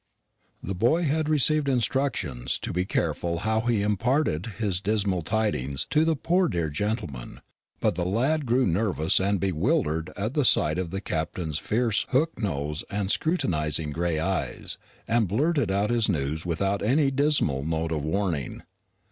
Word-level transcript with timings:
The 0.63 0.73
boy 0.73 1.03
had 1.03 1.29
received 1.29 1.69
instructions 1.69 2.57
to 2.63 2.73
be 2.73 2.85
careful 2.85 3.37
how 3.45 3.59
he 3.61 3.83
imparted 3.83 4.47
his 4.57 4.79
dismal 4.81 5.21
tidings 5.21 5.85
to 5.91 6.03
the 6.03 6.15
"poor 6.15 6.47
dear 6.47 6.69
gentleman;" 6.71 7.39
but 7.79 7.93
the 7.93 8.03
lad 8.03 8.47
grew 8.47 8.65
nervous 8.65 9.19
and 9.19 9.39
bewildered 9.39 10.11
at 10.17 10.35
sight 10.47 10.79
of 10.79 10.89
the 10.89 11.01
Captain's 11.01 11.59
fierce 11.59 12.07
hook 12.09 12.39
nose 12.41 12.83
and 12.89 13.11
scrutinising 13.11 13.91
gray 13.91 14.17
eyes, 14.17 14.79
and 15.07 15.27
blurted 15.27 15.69
out 15.69 15.91
his 15.91 16.09
news 16.09 16.47
without 16.47 16.81
any 16.81 17.11
dismal 17.11 17.63
note 17.63 17.91
of 17.91 18.01
warning. 18.03 18.63